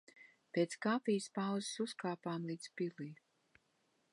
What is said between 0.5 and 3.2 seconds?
Pēc kafijas pauzes uzkāpām līdz pilij.